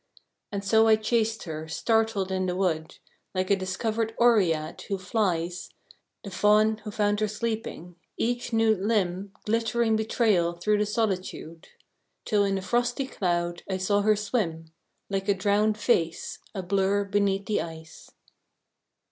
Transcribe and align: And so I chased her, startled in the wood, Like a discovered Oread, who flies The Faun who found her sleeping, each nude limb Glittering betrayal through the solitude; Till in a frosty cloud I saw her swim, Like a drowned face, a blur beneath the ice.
And 0.51 0.65
so 0.65 0.87
I 0.87 0.95
chased 0.95 1.43
her, 1.43 1.67
startled 1.67 2.31
in 2.31 2.47
the 2.47 2.55
wood, 2.55 2.97
Like 3.35 3.51
a 3.51 3.55
discovered 3.55 4.15
Oread, 4.19 4.81
who 4.87 4.97
flies 4.97 5.69
The 6.23 6.31
Faun 6.31 6.77
who 6.77 6.89
found 6.89 7.19
her 7.19 7.27
sleeping, 7.27 7.97
each 8.17 8.51
nude 8.51 8.79
limb 8.79 9.31
Glittering 9.45 9.95
betrayal 9.95 10.53
through 10.53 10.79
the 10.79 10.87
solitude; 10.87 11.67
Till 12.25 12.43
in 12.43 12.57
a 12.57 12.63
frosty 12.63 13.05
cloud 13.05 13.61
I 13.69 13.77
saw 13.77 14.01
her 14.01 14.15
swim, 14.15 14.73
Like 15.07 15.29
a 15.29 15.35
drowned 15.35 15.77
face, 15.77 16.39
a 16.55 16.63
blur 16.63 17.05
beneath 17.05 17.45
the 17.45 17.61
ice. 17.61 18.09